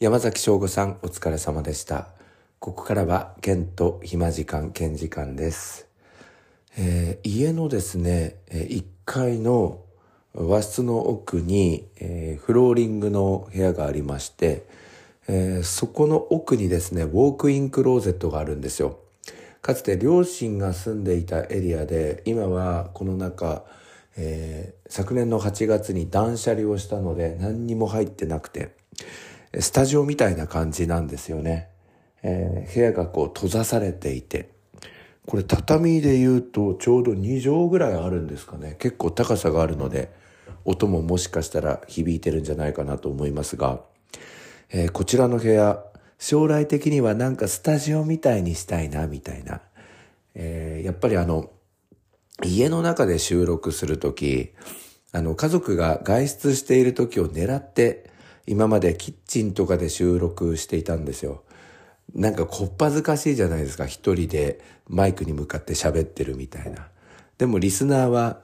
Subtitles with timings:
[0.00, 2.06] 山崎翔吾さん、お疲れ様でした。
[2.60, 5.88] ここからは、剣と暇時間、剣時間です。
[6.76, 9.80] えー家のですね、1階の
[10.34, 14.68] 和室の奥に、えーフローリングの部屋がありまして、
[15.26, 19.00] えーそこの奥にですね、ウォークインクローゼットがあるんですよ。
[19.62, 23.64] かつて両親が住んでいたエリアで、今はこの中、
[24.16, 28.76] えー昨年の8月に断捨離をしたので何にも入ってなくて、
[29.60, 31.68] スタジオみたいな感じなんですよね。
[32.22, 34.50] えー部屋がこう閉ざされていて、
[35.26, 38.76] これ畳で言うとちょうど2畳ぐらいあるんですかね。
[38.78, 40.12] 結構高さがあるので、
[40.64, 43.80] 音ももしかしたら響いてるんじゃないかなと思いますが、
[44.70, 45.82] えーこちらの部屋、
[46.18, 49.62] 将来的にはなんかスタジオみたいにしたいな、みたいな。
[50.34, 51.50] えーやっぱりあの、
[52.44, 54.52] 家の中で収録するとき、
[55.12, 58.07] あの、家族が外出している時を狙って、
[58.48, 61.44] 今までキッチンとかで収録していたんですよ。
[62.14, 63.86] なんかこっぱずかしいじゃないですか。
[63.86, 66.88] 一人でマイクに向かって喋ってるみたいな。
[67.36, 68.40] でもリスナーは、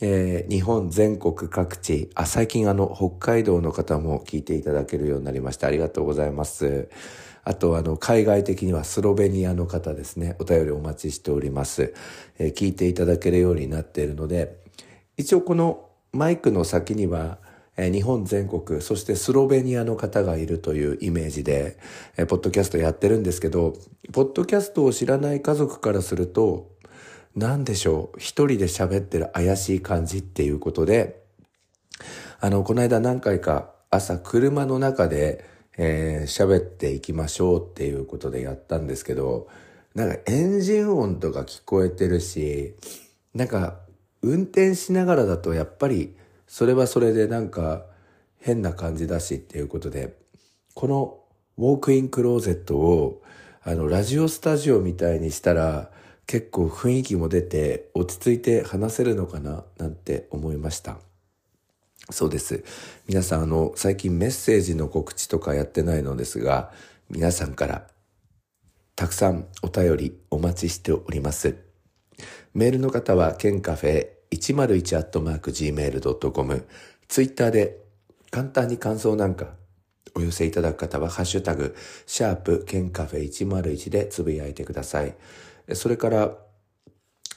[0.00, 5.66] えー日本全国各地、あ、最近あの、北海道の方も聞いていただけるようになりました。
[5.66, 6.88] ありがとうございます。
[7.44, 10.34] あと、あの、海外的にはスロベニアの方ですね。
[10.40, 11.92] お便りお待ちしております。
[12.38, 14.56] えー聞いていただけるようになっているので、
[15.18, 17.38] 一応このマイクの先には、
[17.90, 21.78] 日本全国、そしてスロベニアの方がいるというイメージで、
[22.28, 23.74] ポッドキャストやってるんですけど、
[24.12, 26.70] ポッドキャストを知らない家族からすると、
[27.34, 31.22] なんでしょう、一人で喋ってる怪しい感じっていうことで、
[32.40, 35.44] あの、この間何回か朝車の中で、
[35.78, 39.48] えー喋っていきましょうっていうことでやったんですけど、
[39.94, 42.74] なんかエンジン音とか聞こえてるし、
[43.34, 43.78] なんか
[44.22, 46.14] 運転しながらだとやっぱり
[46.52, 47.86] それはそれでなんか
[48.38, 50.18] 変な感じだしっていうことで、
[50.74, 51.18] この
[51.56, 53.22] ウォークインクローゼットを
[53.62, 55.90] あのラジオスタジオみたいにしたら
[56.26, 60.98] 結構雰囲気も出て落ち着いて話せるのかななんて思いました。
[62.10, 62.62] そうです。
[63.08, 66.70] 皆さん、あの、最近メッセージの告知とかやってないのですが、
[67.08, 67.86] 皆さんから
[68.94, 71.56] たくさんお便りお待ちしております。
[72.52, 76.66] メールの方は、ケンカフェ 101-gmail.com、
[77.08, 77.78] ツイッターで
[78.30, 79.54] 簡単に感想なんか
[80.14, 81.74] お寄せいただく方は、ハッシュタグ、
[82.06, 85.14] シャープ、ケンカフェ101でつぶやいてください。
[85.74, 86.36] それから、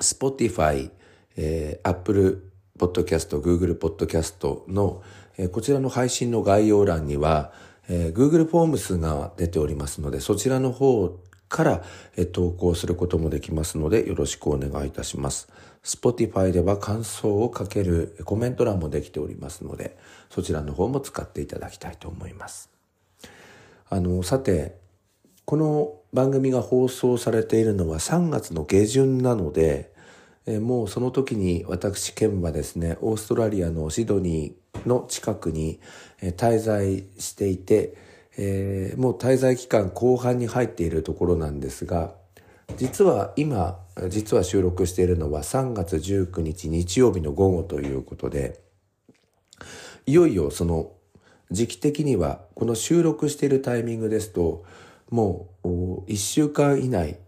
[0.01, 0.91] Spotify、
[1.37, 5.03] えー、Apple Podcast、Google Podcast の、
[5.37, 7.53] えーこちらの配信の概要欄には、
[7.87, 11.17] えー Google フォームスが出ておりますので、そちらの方
[11.47, 11.83] から、
[12.17, 15.47] えー投稿することもできますので、よろしくお願いいたします。
[15.85, 19.95] Spotify では感想をかけるコメント欄もできておりますので、
[20.31, 22.71] そちらの方も使っていただきたいと思います。
[23.89, 24.77] あの、さて、
[25.45, 29.93] この番組が放送されているのは3月の下旬なので、
[30.47, 35.79] えもうその時に私、ケンはですね、オーストラリアのシドニーの近くに
[36.19, 37.95] 滞在していて、
[38.37, 42.15] えーもう滞在期間後半に入っているところなんですが、
[42.77, 48.59] 実は今、実は収録しているのは3月19日日曜日の午後ということで、
[50.05, 50.91] いよいよその
[51.51, 54.63] 時期的にはこの収録しているタイミングですと
[55.09, 57.19] もう1週間以内、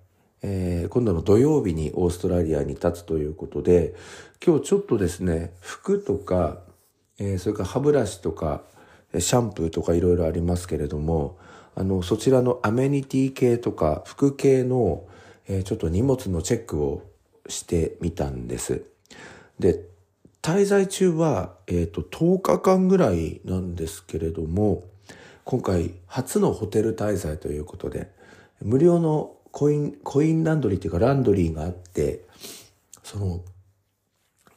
[0.42, 3.96] えー今度の土曜日にオーストラリアに立つということで
[4.46, 6.60] 今日ちょっとですね服とか、
[7.20, 8.62] えーそれから歯ブラシとか
[9.18, 11.38] シャンプーとかいろいろありますけれども
[11.76, 15.04] あのそちらのアメニティ系とか服系の、
[15.48, 17.04] えーちょっと荷物のチェックを
[17.48, 18.84] してみたんです。
[19.60, 19.86] で
[20.42, 24.84] 滞在中は、えっと10日間ぐらいなんですけれども
[25.44, 28.12] 今回初のホテル滞在ということで
[28.62, 32.26] 無料のコインコインランドリーっていうかランドリーがあって
[33.04, 33.42] その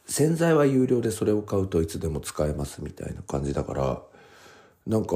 [0.05, 4.01] 洗剤は有料でそれを買うといつでも使えますみたいな感じだから
[4.85, 5.15] なんか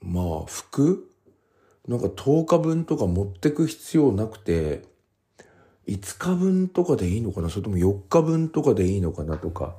[0.00, 1.10] まあ服？
[1.86, 4.82] なんか10日分とか持ってく必要なくて
[5.88, 7.48] 5日分とかでいいのかな？
[7.48, 9.74] それとも4日分とかでいいのかなとか？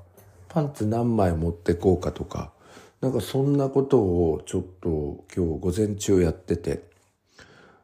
[0.50, 2.52] パンツ何枚持ってこうかとか？
[3.00, 6.90] なんかそんなことをちょっと今日午前中やってて。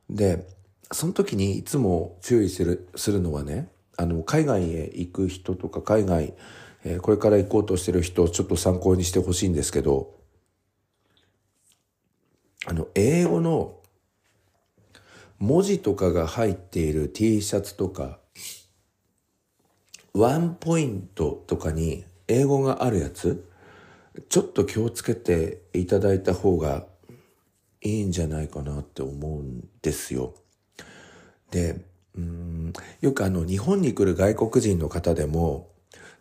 [0.10, 0.48] で
[0.92, 6.36] その時にいつも注意するするのはねあの海外へ行く人とか海外、
[6.84, 10.14] えーこれから行こうとしてる人をちょっと参考にしてほしいんですけど
[12.68, 13.80] あの英語の
[15.40, 18.20] 文字とかが入っている T シャツとか
[20.14, 23.50] ワンポイントとかに英語があるやつ
[24.30, 26.86] ちょっと気をつけていただいた方が
[27.82, 30.34] いいんじゃないかなって思うんですよ。
[31.52, 31.82] で、
[32.18, 35.70] うんよくあの日本に来る外国人の方でも、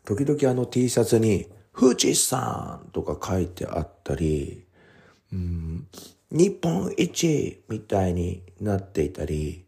[0.04, 4.66] 時々あの T シャツに富士山とか書いてあったり、
[5.32, 5.86] うん
[6.30, 9.64] 日本一みたいになっていたり、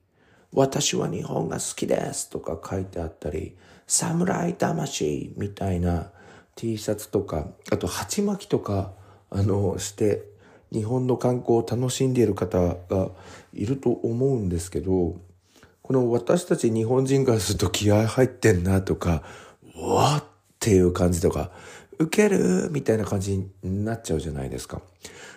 [0.52, 3.56] 私は日本が好きですとか書いてあったり、
[3.86, 6.10] 侍魂みたいな
[6.56, 8.92] T シャツとか、あと鉢巻きとか、
[9.30, 10.24] あの、して、
[10.72, 13.10] 日本の観光を楽しんでいる方が
[13.52, 15.16] いると思うんですけど、
[15.82, 19.22] この私たち日本人からすると気合入ってんなとか、
[19.76, 20.24] わっ
[20.58, 21.52] ていう感じとか、
[21.98, 24.82] 受けるみたいな感じになっちゃうじゃないですか。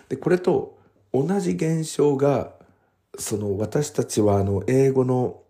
[0.08, 0.79] で、これと
[1.12, 2.52] 同じ現象が、
[3.18, 5.42] その私たちはあの英語の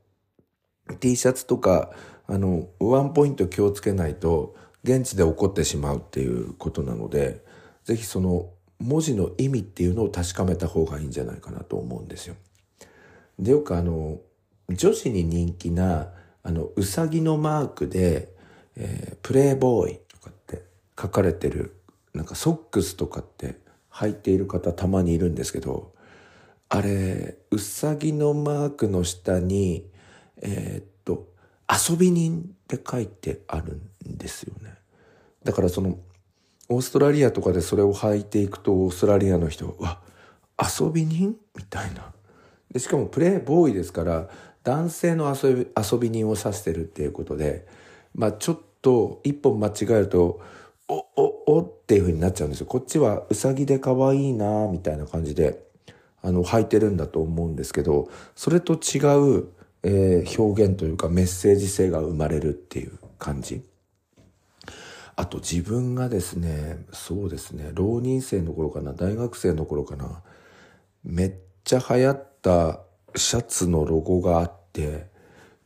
[0.98, 1.92] T シャツとか、
[2.26, 7.44] あの、ワンポイント気をつけないと、現地で起こってしまうっていうことなので、
[7.84, 12.36] ぜひその文字の意味っていうのを確かめた方がいいんじゃないかなと思うんですよ。
[13.38, 14.20] で、よくあの、
[14.70, 16.12] 女子に人気な、
[16.42, 18.32] あの、うさぎのマークで、
[18.76, 20.62] えー、プレイボーイとかって
[20.98, 21.76] 書かれてる、
[22.14, 23.56] なんかソックスとかって
[24.00, 25.93] 履いている方たまにいるんですけど、
[26.70, 29.87] あれ、うさぎのマークの下に、
[30.41, 31.29] えー、っと、
[31.69, 34.75] 遊び人って書いてあるんですよね。
[35.44, 35.99] だからその、
[36.69, 40.00] オーストラリアとかでそれを履いていくと、オーストラリアの人は、
[40.56, 41.37] 遊び人？
[41.56, 42.12] みたいな。
[42.73, 44.29] で、しかもプレイボーイですから、
[44.62, 47.67] 男性の遊び遊び人を指してるっていうことで、
[48.14, 50.41] まあちょっと一本間違えると、
[50.90, 52.66] お、お、おっていう風になっちゃうんですよ。
[52.66, 55.64] こっちはうさぎで可愛いなみたいな感じで、
[56.20, 58.98] あの、履いてるんだと思うんですけど、それと違
[59.38, 59.48] う、
[59.84, 63.62] えー、表現というかメッセージ性が生まれるっていう感じ。
[65.14, 70.22] あと自分がですね、そうですね、浪人生の頃かな、大学生の頃かな、
[71.04, 71.32] めっ
[71.62, 72.81] ちゃ流行った
[73.14, 75.06] シャツのロゴがあって、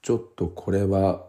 [0.02, 1.24] ちょっとこれは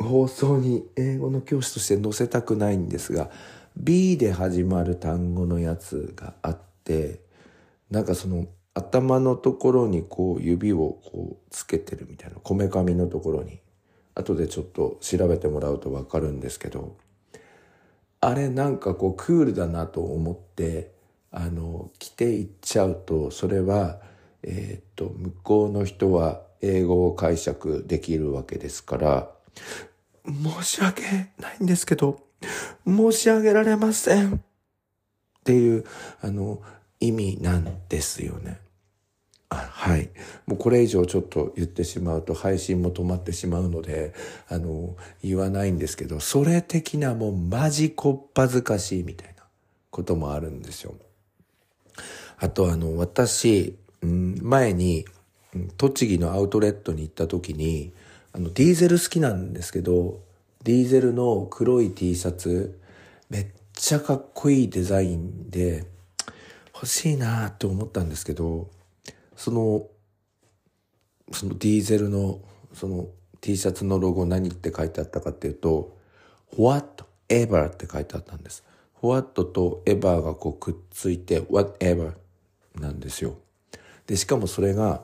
[0.00, 3.30] 放送に英語の教師として載せたくないんですが、
[3.76, 7.20] B で始まる単語のやつがあって、
[7.90, 13.60] なんかその頭のところにこう指をこうつけてるみたいな、こめかみのところに。
[14.14, 16.96] 後でちょっと調べてもらうとわかるんですけど、
[18.20, 20.92] あれなんかこうクールだなと思って、
[21.30, 24.00] あの、着ていっちゃうと、それは、
[24.42, 29.30] え、っと、向こうの人は英語を解釈できるわけですから、
[30.30, 31.02] 申し訳
[31.38, 32.20] ないんですけど、
[32.86, 34.34] 申し上げられません。
[34.36, 35.84] っていう、
[36.20, 36.62] あの、
[37.00, 38.60] 意味なんですよね。
[39.48, 40.10] あはい。
[40.46, 44.14] もうこれ以上ちょっと言ってしまうと配信も止まってしまうので、
[44.48, 49.42] あの、言わないんですけど、それ的なもうマジこっぱずかしいみたいな
[49.90, 50.94] こともあるんですよ。
[52.38, 55.04] あとあの、私、うん、前に、
[55.76, 57.92] 栃木のアウトレットに行った時に、
[58.32, 60.20] あの、ディーゼル好きなんですけど、
[60.62, 62.78] ディーゼルの黒い T シャツ、
[63.28, 65.86] めっちゃかっこいいデザインで、
[66.74, 68.70] 欲しいなって思ったんですけど、
[69.36, 69.86] その、
[71.30, 72.40] そのディーゼルの、
[72.72, 73.08] その
[73.42, 75.96] T シャツのロゴ何って書いてあったかっていうと、
[76.56, 78.64] What ever って書いてあったんです。
[79.02, 82.14] What と ever がこうくっついて whatever
[82.76, 83.36] なんですよ。
[84.06, 85.02] で、しかもそれが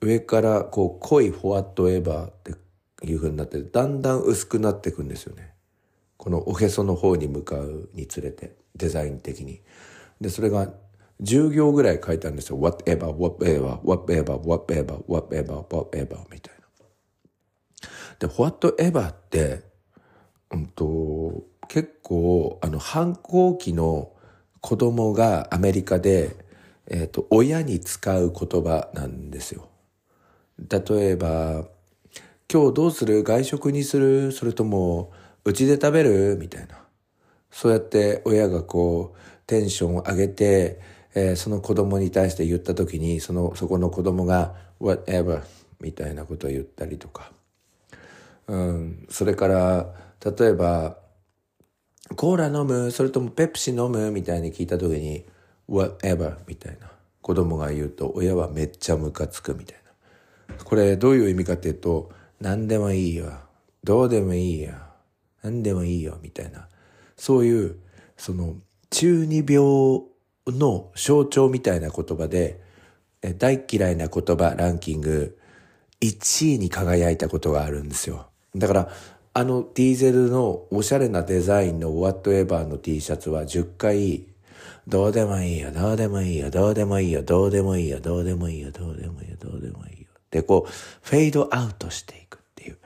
[0.00, 2.54] 上からこう濃い whatever って
[3.02, 5.54] いう風になってだんだん薄くなっていくんですよね。
[6.16, 9.62] このおへその方に向かうにつれてデザイン的に。
[10.20, 10.68] で、それが
[11.22, 12.58] 10行ぐらい書いてあるんですよ。
[12.58, 16.60] whatever, whatever, whatever, whatever, whatever, whatever みたいな。
[18.18, 19.62] で、whatever って、
[20.50, 24.12] うんと、結構、あの、反抗期の
[24.60, 26.36] 子供がアメリカで、
[26.88, 29.68] えっ、ー、と、親に使う言葉なんですよ。
[30.68, 31.68] 例えば、
[32.52, 33.22] 今日どうする？
[33.22, 34.32] 外食にする？
[34.32, 35.12] それとも、
[35.44, 36.36] うちで食べる？
[36.36, 36.82] みたいな。
[37.52, 40.80] そうやって親がこう、テンションを上げて、
[41.14, 45.42] えー、その子供に対して言った時に、その、そこの子供が、whatever
[45.80, 47.30] みたいなことを言ったりとか。
[48.48, 50.98] うん、それから、例えば、
[52.16, 52.90] コーラ飲む？
[52.90, 54.10] それともペプシ飲む？
[54.10, 55.24] みたいに聞いた時に、
[55.68, 56.90] whatever みたいな。
[57.22, 59.76] 子供が言うと、親はめっちゃムカつくみたい
[60.48, 60.64] な。
[60.64, 63.32] これどういう意味かっていうと、何でもいいよ。
[63.84, 64.74] どうでもいいよ。
[65.42, 66.18] 何でもいいよ。
[66.22, 66.68] みたいな。
[67.16, 67.76] そういう、
[68.16, 68.56] その、
[68.90, 70.02] 中二病
[70.46, 72.60] の象徴みたいな言葉で、
[73.38, 75.38] 大嫌いな言葉ランキング
[76.00, 78.28] 1位に輝いたことがあるんですよ。
[78.56, 78.88] だから、
[79.32, 84.26] あのディーゼルのおしゃれなデザインの Whatever の T シャツは10回
[84.88, 90.08] どうでもいいよ、どうでもいいよ、どうでもいいよ、どうでもいいよ、どうでもいいよ、どうでもいいよ、どうでもいいよ。
[90.30, 90.70] で、こう、
[91.02, 92.19] フェードアウトして
[92.70, 92.78] う。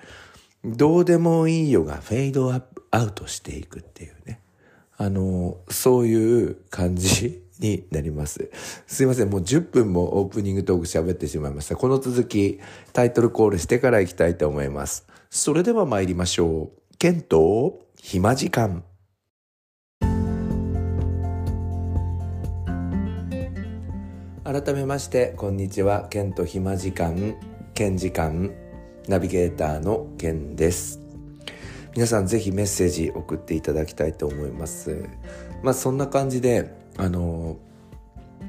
[0.65, 4.41] どうでもいいよがフェードアウトしていくっていうね。
[4.97, 8.51] あの、そういう感じになります。
[8.87, 9.31] すいません。
[9.31, 11.77] もう10分もオープニングトーク喋ってしまいました。
[11.77, 12.61] この続き、
[12.93, 15.07] タイトルコールしてから行きたいと思います。
[15.31, 16.97] それでは参りましょう。
[16.97, 18.85] ケント、暇時間。
[24.45, 26.07] 改めまして、こんにちは。
[26.11, 27.37] ケント暇時間、
[27.75, 28.53] ケン時間、
[29.07, 30.99] ナビゲーターのケンです。
[31.95, 35.05] 皆さんぜひメッセージ送っていただきたいと思います。
[35.63, 37.59] まあそんな感じで、あの、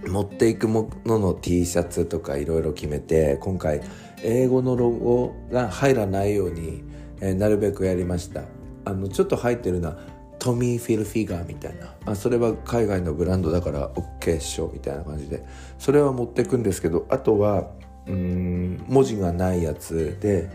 [0.07, 3.81] 持っていくものの T シャツとかいろいろ決めて、今回
[4.23, 6.85] 英語のロゴが入らないように、
[7.19, 8.43] えー、なるべくやりました。
[8.85, 9.97] あの、ちょっと入ってるのは
[10.39, 11.93] トミー・フィル・フィガーみたいな。
[12.05, 15.43] あ、それは海外のブランドだから OK っしょみたいな感じで。
[15.79, 17.71] それは持ってくんですけど、あとは、
[18.07, 20.49] 文字がないやつで、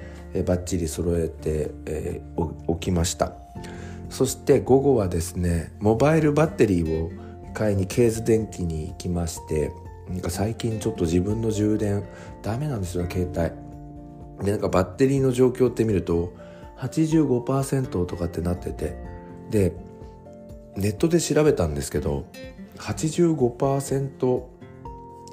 [0.45, 3.35] バッチリ揃えて、えー、置きました。
[4.11, 7.11] そして午後はですねモバイルバッテリーを
[7.54, 9.73] 買いにケーズ電機に行きまして
[10.09, 12.04] なんか最近ちょっと自分の充電
[12.42, 14.45] ダメなんですよ携帯。
[14.45, 16.33] でなんかバッテリーの状況って見ると
[16.78, 18.97] 85%とかってなってて。
[19.50, 19.73] で
[20.76, 22.25] ネットで調べたんですけど
[22.78, 24.42] 85%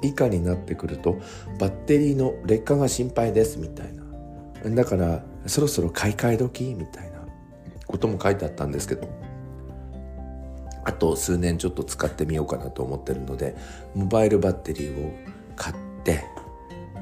[0.02, 1.18] 以下になってくると
[1.58, 4.74] バッテリーの劣化が心配ですみたいな。
[4.74, 7.18] だからそろそろ買い替え時みたいな
[7.86, 9.08] ことも書いてあったんですけど
[10.84, 13.56] あと数年ちょっと使ってみようかなと思ってるので
[13.94, 15.12] モバイルバッテリーを
[15.54, 16.24] 買って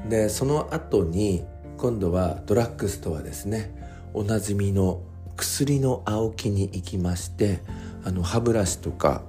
[0.07, 1.45] でその後に
[1.77, 3.75] 今度はドラッグストアですね。
[4.13, 5.01] おなじみの
[5.35, 7.59] 薬の青木に行きまして
[8.03, 9.21] あの歯ブラシとか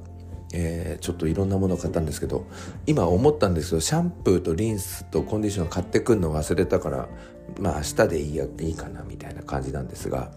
[0.53, 2.47] えー、ちょっといろんなものを買ったんですけど
[2.87, 7.09] 今思ったんですけどシャンプーとリンスとコンディション買ってくるの忘れたから
[7.61, 10.33] まあ明日でいいやいいかなみたいな感じなんですが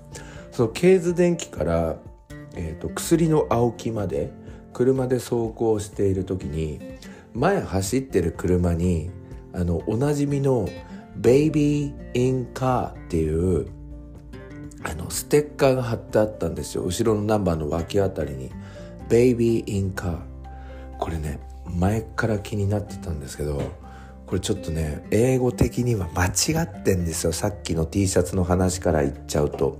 [0.51, 1.95] そのケーズ電機から、
[2.55, 4.31] えーと、薬の青木まで
[4.73, 6.79] 車で走行している時に
[7.33, 9.11] 前走ってる車に
[9.53, 10.67] あのおなじみの
[11.15, 13.67] 「ベイビー・イン・カー」っていう
[14.83, 16.83] あのステッカーが貼ってあったんですよ。
[16.83, 18.51] 後ろのナンバーの脇あたりに
[19.11, 20.17] 「ベイビー・イン・カー」
[20.97, 23.61] これね前から気になってたんですけど
[24.25, 27.33] これちょっとね英語的には間違ってんですよ。
[27.33, 29.77] さっきの T シャツの話から言っちゃうと。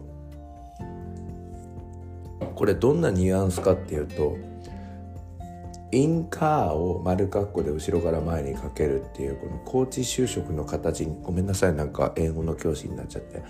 [2.55, 4.37] これどんなニュアンスかっていうと
[5.91, 13.41] インカーを丸括弧で後ろから前にかけるっていうこの高知就職の形にごめんなさいなんか英語の教師になっちゃって。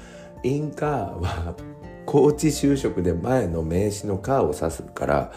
[0.44, 1.56] インカーは
[2.06, 5.32] 高知就職で前の名詞のカーを指すから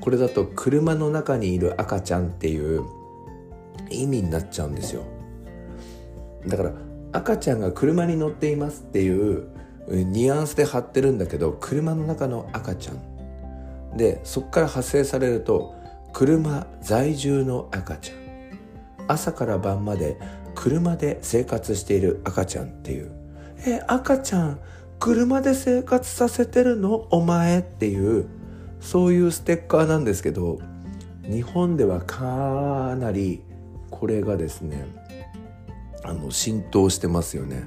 [0.00, 2.82] これだと車の中にいる赤ちゃんっていう
[3.90, 5.02] 意味になっちゃうんですよ。
[6.46, 6.72] だから
[7.12, 9.48] 赤ちゃんが車に乗っていますっていう
[9.88, 13.96] ニュアンスで貼ってるんだけど車の中の赤ちゃん。
[13.96, 15.74] でそこから派生されると
[16.12, 18.18] 車在住の赤ちゃん。
[19.08, 20.18] 朝から晩まで
[20.54, 23.10] 車で生活している赤ちゃんっていう。
[23.66, 24.60] え赤ちゃん
[24.98, 27.08] 車で生活させてるの？
[27.10, 28.26] お前っていう
[28.80, 30.58] そういうステッカーなんですけど
[31.22, 33.42] 日本ではかなり
[33.90, 34.86] これがですね
[36.02, 37.62] あの浸透してますよね。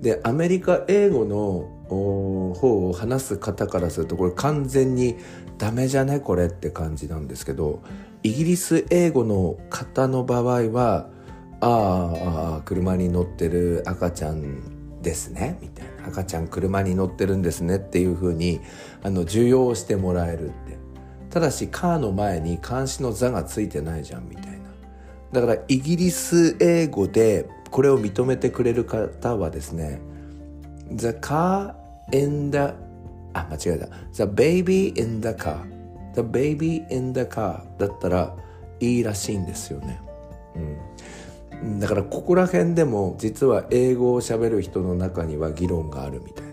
[0.00, 5.16] でアメリカ英語の方を話す方からするとこれ完全に
[5.56, 6.20] ダメじゃね？
[6.20, 7.82] これって感じなんですけど
[8.22, 11.08] イギリス英語の方の場合は
[11.60, 15.58] ああ車に乗ってる赤ちゃんですね？
[15.62, 15.95] みたいな。
[16.08, 18.60] 赤ちゃん車に乗ってるんですねっていうふうに
[19.02, 20.76] あの受容してもらえるって。
[21.30, 24.58] ただしカーの前に監視の座がついてないじゃんみたいな。
[25.32, 30.00] だからイギリス英語でこれを認めてくれる方はですね
[30.90, 31.74] The car
[32.12, 32.58] in the
[33.34, 33.88] あ間違えた。
[34.12, 35.58] The baby in the car.
[36.14, 38.34] The baby in the car だったら
[38.80, 40.00] いいらしいんですよね。
[40.54, 40.78] うん。
[41.78, 46.52] だからここら辺でも実は英語を喋る人の中には議論があるみたいな。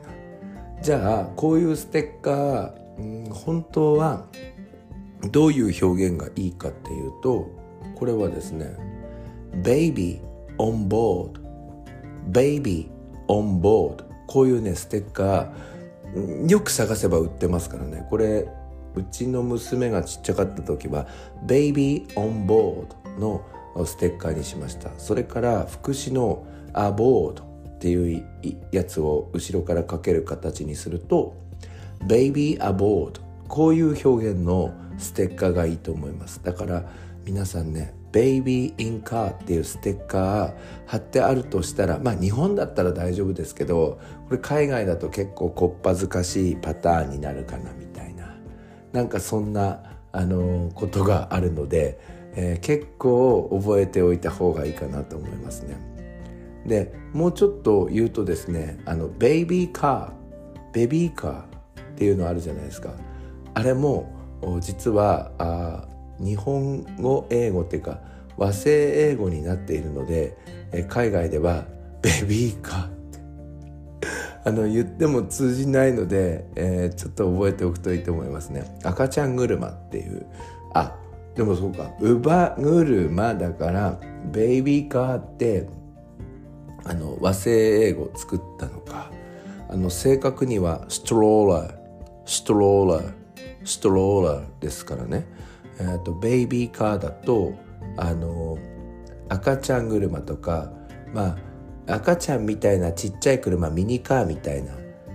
[0.81, 4.25] じゃあこういうステッカー、本当は
[5.31, 7.49] どういう表現がいいかっていうと
[7.95, 8.75] これはですね
[9.61, 10.21] Baby
[10.57, 11.39] on board
[12.31, 12.89] Baby
[13.27, 18.05] on board こういうねステッカーよく探せば売ってますからね。
[18.09, 18.47] これ
[18.95, 21.07] うちの娘がちっちゃかった時は
[21.45, 23.41] Baby on board の
[23.85, 24.91] ステッカーにしました。
[24.97, 28.25] それから副詞の aboard っていう
[28.71, 31.35] やつを後ろからかける形にすると
[32.05, 36.41] Baby aboard こういう表現のステッカーがいいと思います。
[36.43, 36.85] だから
[37.25, 40.53] 皆さんね「Baby in Car」っていうステッカー
[40.85, 48.35] 貼ってあるとしたらまあ日本だったら大丈夫ですけどこれ海外だと結構こっぱずかしいパターンになるかなみたいな。
[48.93, 51.99] なんかそんなあのことがあるので、
[52.35, 55.77] えー、結構覚えておいた方がいいかなと思いますね。
[56.65, 61.45] でもうちょっと言うとですねあのベイビーカーベビーカーっ
[61.95, 62.91] ていうのあるじゃないですか
[63.53, 64.11] あれも
[64.61, 65.87] 実はあ
[66.19, 67.99] 日本語英語っていうか
[68.37, 70.35] 和製英語になっているので、
[70.71, 71.65] え海外では
[72.01, 73.19] ベビーカーって
[74.49, 80.25] あの言っても通じないので、えー、ちょっと覚えておくといいと思いますね赤ちゃん車っていう
[80.73, 80.95] あ
[81.35, 81.91] でもそうか。
[81.99, 83.99] 乳母車だから
[84.31, 85.67] ベイビーカーって
[86.83, 89.11] あの和製英語を作ったのか。
[89.73, 91.75] あの正確にはストローラー
[92.25, 93.13] ストローラー
[93.65, 95.25] ストローラーですからね、
[95.79, 97.53] えーと、ベイビーカーだと
[97.97, 98.59] あの
[99.29, 100.71] 赤ちゃん車とか
[101.11, 101.37] ま
[101.87, 104.73] あ赤ちゃんみたいなちっちゃい車ミニカーみたいな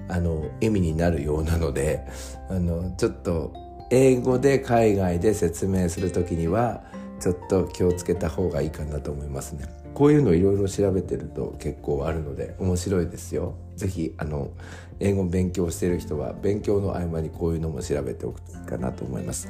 [0.09, 2.05] あの意味になるようなので
[2.51, 3.53] あのちょっと
[3.91, 6.83] 英語で海外で説明する時には
[7.21, 9.67] ちょっと気をつけた方がいいかなと思いますね。
[9.95, 13.55] こういうのいろいろ調べてると結構あるので面白いですよ。
[13.75, 14.51] ぜひあの
[15.01, 19.49] 英語勉強してる人は勉強の合間にこういうのも調べておくといいかなと思います。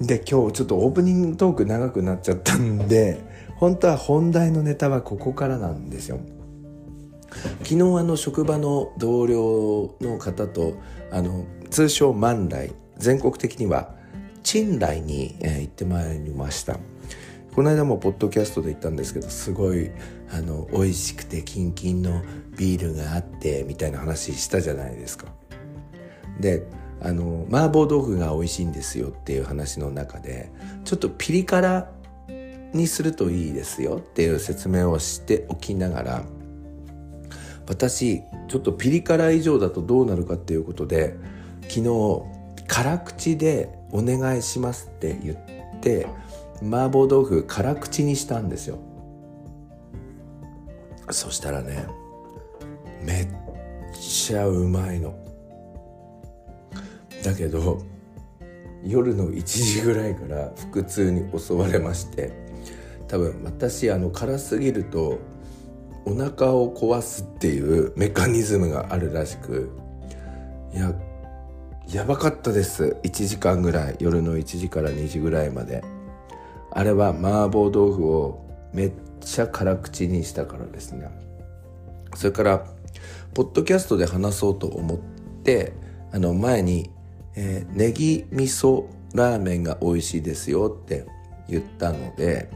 [0.00, 3.20] で今日ちょっとオープニングトーク長くなっちゃったんで
[3.56, 6.18] 本当は本題のネタはここからなんですよ。
[7.62, 10.74] 昨日あの職場の同僚の方と
[11.10, 12.72] あの通称万来
[13.04, 13.94] 全国的には
[14.42, 16.78] 賃来に、え、行ってまいりました。
[17.54, 19.90] この間もポッドキャストで言ったんですけどすごい
[20.32, 22.20] あの美味しくてキンキンの
[22.56, 25.26] ビールがあってみたいな話したじゃないですか。
[26.40, 26.66] で
[27.00, 30.50] あの麻婆豆腐が美味しいんですよっていう話の中で
[30.84, 31.88] ちょっとピリ辛
[32.72, 36.24] にするといいですよっていう説明をしておきながら
[37.68, 41.16] 私ちょっとピリ辛以上だとどうなるかっていうことで
[41.68, 42.33] 昨日
[42.66, 46.06] 辛口でお願いしますって言って
[46.62, 48.78] 麻婆豆腐辛口にしたんですよ。
[51.10, 51.86] そしたらね
[53.02, 53.28] めっ
[53.92, 55.14] ちゃうまいの。
[57.22, 57.82] だけど
[58.84, 62.32] 夜の1時ぐらいから腹痛に襲われまして
[63.08, 65.18] 多分私あの辛すぎると
[66.04, 69.70] お腹を壊すっていうメカニズムがあるらしく
[70.74, 70.92] いや
[71.92, 72.96] やばかったです。
[73.02, 73.96] 1時間ぐらい。
[74.00, 75.84] 夜の1時から2時ぐらいまで。
[76.70, 81.08] あれは麻婆豆腐をめっちゃ辛口にしたからですね。
[82.14, 82.66] それから
[83.32, 84.98] ポッドキャストで話そうと思っ
[85.42, 85.72] て
[86.12, 86.90] あの前に、
[87.36, 91.06] えー、ネギ味噌ラーメンが美味しいですよって
[91.48, 92.50] 言ったので、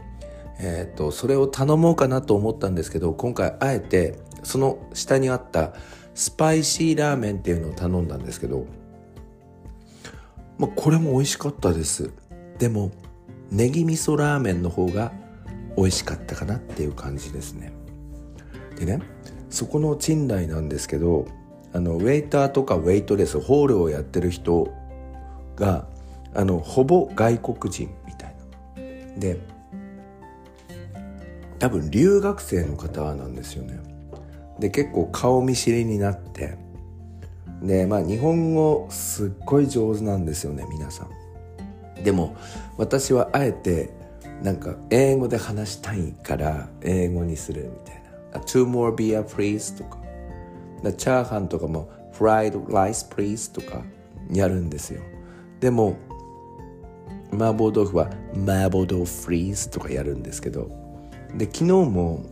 [0.59, 5.73] えーと、それを頼もうかなと思ったんですけど今回あえてその下にあった
[6.13, 8.65] スパイシーラーメンっていうのを頼んだんですけど、
[10.59, 12.11] まあ、これも美味しかったです。
[12.59, 12.91] でも
[13.49, 15.13] ネギ味噌ラーメンの方が
[15.75, 17.71] 美味しかったかなっていう感じですね。
[18.77, 18.99] でね
[19.49, 21.25] そこの賃来なんですけど
[21.73, 24.73] あのウェイターとかウェイトレスホールをやってる人
[25.55, 25.87] が
[26.35, 28.35] あのほぼ外国人みたい
[28.75, 29.19] な。
[29.19, 29.39] で
[31.57, 33.79] 多分留学生の方なんですよね。
[34.59, 36.57] で結構顔見知りになって
[37.61, 42.03] でまあ日本語すっごい上手なんですよね皆さん。
[42.03, 42.35] でも
[42.77, 43.91] 私はあえて
[44.41, 49.99] なんか英語で話したいから英語にするみたいな「two more beer please」とか。
[50.97, 53.83] チャーハンとかも「fried rice please」とか
[54.31, 55.01] やるんですよ。
[55.59, 55.97] でも
[57.33, 60.79] 麻婆豆腐は「麻婆豆腐フリーズ」とかやるんですけど。
[61.37, 62.23] で昨日も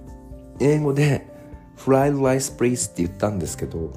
[0.60, 1.28] 英語で
[1.78, 3.94] 「fried rice please」って言ったんですけど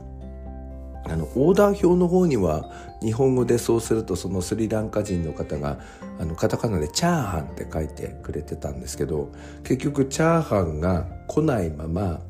[1.10, 2.70] あのオーダー表の方には
[3.02, 5.80] 日本語でそうするとそのスリランカ人の方が
[6.20, 9.32] あのカタカナでチャーハンって書いてくれてたんですけど
[9.64, 12.20] 結局チャーハンが来ないまま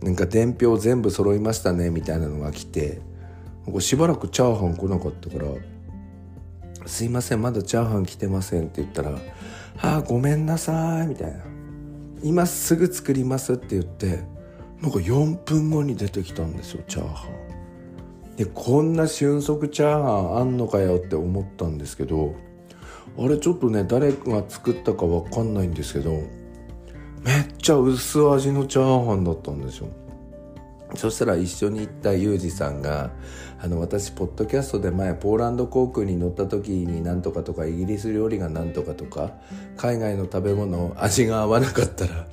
[0.00, 3.00] なんか伝票全部揃いましたねみたいなのが来て
[3.80, 5.48] しばらくチャーハン来なかったから
[6.86, 9.10] 「すいませんまだチャーハン来てません」って言ったら
[9.82, 11.38] 「ああごめんなさい」みたいな
[12.22, 14.20] 「今すぐ作ります」って言って
[14.80, 17.43] なんか4分後に出てきたんですよチャーハン。
[18.36, 22.34] でこんな瞬足チャーハンあんのかよって思ったんですけど
[23.16, 26.22] あれちょっとね誰が作ったか分かんないんですけど
[27.22, 29.88] めっちゃ薄味のチャーハンだったんですよ。
[30.94, 33.10] そしたら一緒に行ったユージさんが
[33.60, 39.32] あの私ポッドキャストで前ポーランド航空に乗った時になんとかとかイギリス料理がなんとかとか
[39.76, 42.26] 海外の食べ物味が合わなかったら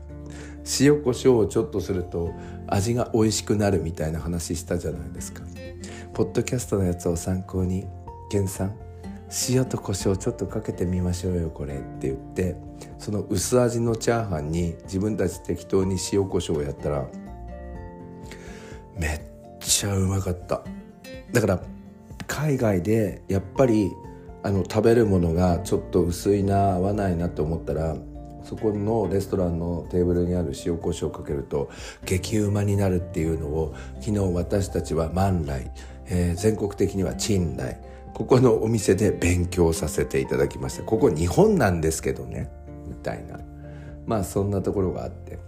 [0.80, 2.34] 塩コショウをちょっとすると
[2.68, 5.44] 味が美味しくなるみたいな話したじゃないですか。
[6.14, 7.86] ポッドキャストのやつを参考に
[8.30, 8.76] 「ケンさん
[9.50, 12.56] 塩と胡椒ちょっとかけてみましょうよこれ」って言って
[13.00, 17.08] その薄味のチャーハンに自分たち適当に塩コショウをやったら
[18.98, 19.22] めっ
[19.60, 20.64] ちゃうまかった。
[21.32, 21.62] だから
[22.28, 23.92] 海外でやっぱり
[24.44, 27.96] あの食べるものがちょっと薄いな合わないなと思ったら
[28.52, 31.70] そこのレストランのテーブルにある塩コショウをかけると
[32.04, 35.72] 激うまになるっていうのを昨日私たちは万来、
[36.08, 37.80] えー、全国的には陳来。
[38.14, 40.84] ここのお店で勉強させていただきました。
[40.84, 42.52] ここ日本なんですけどね。
[42.90, 43.40] みたいな。
[44.06, 45.40] まあそんなところがあって。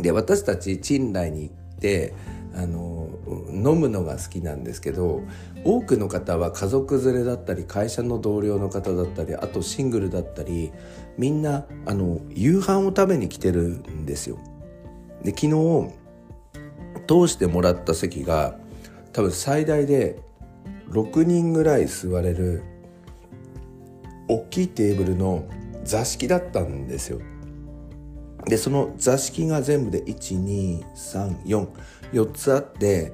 [0.00, 2.14] で私たち陳来に行って
[2.54, 3.08] あの
[3.50, 5.22] 飲むのが好きなんですけど
[5.64, 10.72] 多くの方は家族連れだったり会社の同僚の方だったりあとシングルだったり
[11.18, 14.38] みんなあの夕飯を食べに来てるんですよ。
[15.22, 15.90] で昨日
[17.06, 18.56] 通してもらった席が
[19.12, 20.20] 多分最大で
[20.90, 22.62] 6人ぐらい座れる
[24.28, 25.44] 大きいテーブルの
[25.84, 27.20] 座敷だったんですよ。
[28.46, 31.68] でその座敷が全部で1234
[32.12, 33.12] 4つあって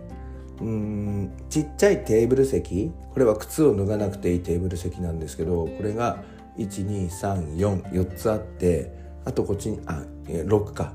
[0.60, 6.22] うんちっちゃいテーブル席これは靴を脱がなくていいテーブル席なんですけどこれが
[6.58, 8.92] 12344つあって
[9.24, 10.92] あとこっちにあ6か。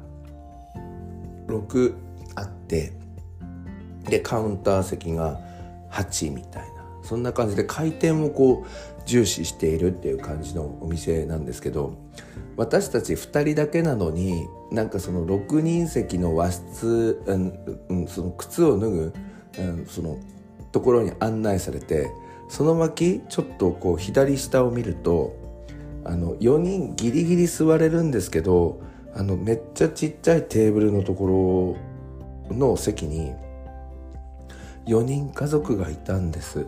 [1.48, 1.96] 6
[2.36, 2.94] あって
[4.10, 5.40] でカウンター席が
[5.92, 6.78] 8みたいな。
[7.04, 8.68] そんな感じで回転をこう
[9.06, 11.98] 重視しているっていう感じのお店なんですけど
[12.58, 19.14] 私たち2人だけなのになんかその6人席の和室、うん、その靴を脱ぐ、
[19.60, 20.18] うん、その
[20.74, 22.12] ところに案内されて
[22.50, 25.47] その脇ちょっとこう左下を見ると
[26.08, 28.82] あの4人ギリギリ座れるんですけど
[29.14, 31.78] あのめっちゃちっちゃいテーブルのとこ
[32.50, 33.34] ろの席に
[34.86, 36.66] 4人家族がいたんです。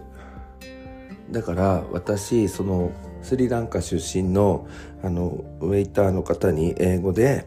[1.32, 4.68] だから私そのスリランカ出身の
[5.02, 7.46] あのウェイターの方に英語で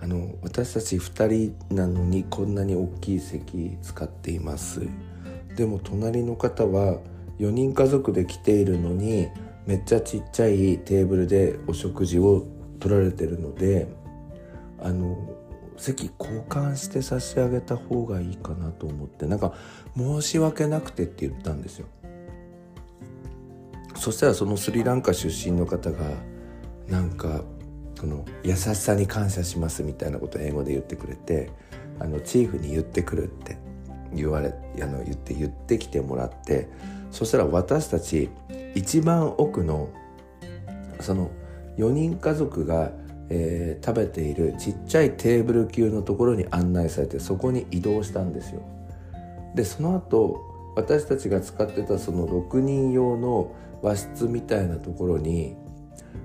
[0.00, 4.80] あの私たち2人なのにこんなに大きい席使っています。
[5.54, 6.98] でも隣の方は
[7.38, 9.28] 4人家族で来ているのに
[9.66, 12.46] めっちゃちっちゃいテーブルでお食事を
[12.80, 13.88] 取られてるので
[14.80, 15.16] あの
[15.76, 19.54] 席交換して差し上げた方がいいかなと思ってなんか
[19.96, 21.86] 申し訳なくてって言ったんですよ。
[23.96, 25.98] そしたらそのスリランカ出身の方が
[26.88, 27.42] なんか
[27.94, 31.52] その優しさに感謝しますみたいなことを英語で言ってくれて
[32.00, 33.58] あのチーフに言ってくるって
[34.12, 36.68] 言われあの言って言ってきてもらって
[37.12, 38.28] そしたら私たち
[38.74, 39.90] 一番奥の
[41.00, 41.30] その
[41.78, 42.90] 4人家族が、
[43.28, 48.62] えー、食べているちっちゃいテーブル級のところに案内されてそこに移動したんですよ。
[49.54, 50.40] でその後
[50.76, 55.56] 私たちが使ってたその6人用の和室みたいなところに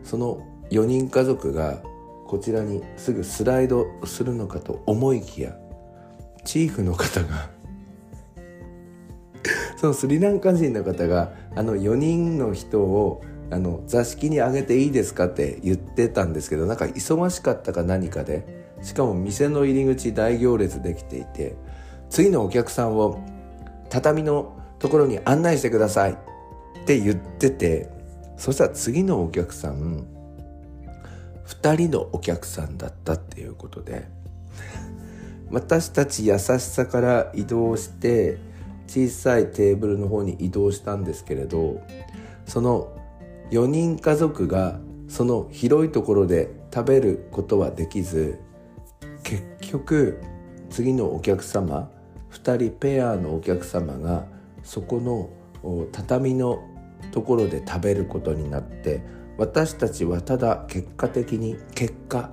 [0.04, 1.82] その4人家族が
[2.26, 5.58] こちらにすぐスライドするのかと思いきや
[6.46, 7.50] チーフの方が
[9.78, 21.56] そのスリランカ人の方があの4人の人をあの座敷にあげていいですかって言ってたんですけどなんか忙しかったか何かでしかも店の入り口大行列できていて
[22.10, 23.26] 次のお客さんを
[23.90, 26.16] 畳のところに案内してくださいっ
[26.86, 27.90] て言ってて
[28.38, 30.06] そしたら次のお客さん
[31.48, 34.08] 2人のお客さんだったっていうことで
[35.50, 38.38] 私たち優しさから移動して
[38.88, 41.82] 小さいテーブルの方に移動したんですけれど
[42.46, 42.96] その
[43.52, 48.40] 4人家族がその広いところで食べることはできず
[49.24, 50.22] 結局
[50.70, 51.90] 次のお客様
[52.32, 54.26] 2人ペアのお客様が
[54.64, 55.30] そこの
[55.92, 56.62] 畳の
[57.12, 59.02] ところで食べることになって
[59.38, 62.32] 私たちはただ結果的に結果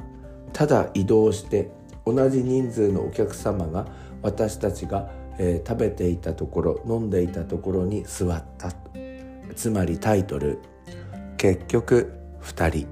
[0.53, 1.71] ただ移動して
[2.07, 3.87] 同じ人数のお客様が
[4.23, 8.73] 私たちが、えー、食べていたところ飲んでいたところに座った
[9.55, 10.59] つまりタイトル
[11.37, 12.87] 「結局2人」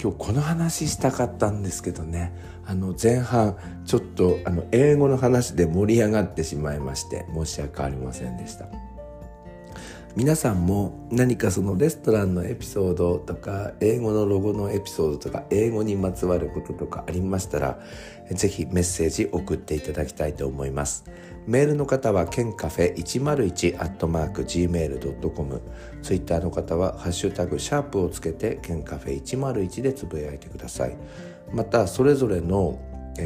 [0.00, 2.32] 今日この話したかったんですけどね。
[2.66, 8.66] あの前半ちょっとあの英語の話で盛り上がってしまいまして申し訳ありませんでした。
[10.16, 17.80] 皆さんも何かそのレストランのエピソードとか英語のロゴのエピソードとか英語にまつわることとかありましたら
[18.30, 21.04] ぜひメッセージ送っていただきたいと思います。
[21.48, 25.62] メールの方はケンカフェ101アットマーク Gmail.com
[26.00, 30.96] ツイッターの方はハッシュタグシャープをつけてケンカフェ101でつぶやいてください。
[31.52, 32.78] またそれぞれの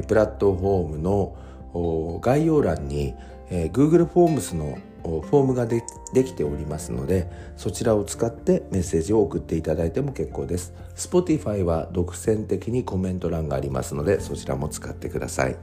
[0.06, 3.14] プラットフォームの概要欄に
[3.50, 5.82] Google フォームスのフォームがで
[6.24, 10.74] きておりますのでそちらを使ってメッセージを送っていただいても結構です。
[10.96, 15.56] Spotify は独占的にコメント欄がありますのでそちらも使ってください。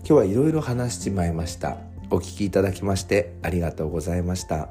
[0.00, 1.78] 今日はいろいろ話しちまいました。
[2.10, 4.68] お聴きいただきましてありがとうございました。